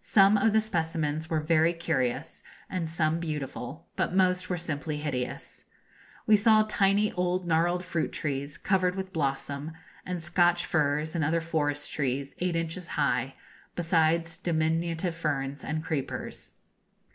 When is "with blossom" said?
8.96-9.72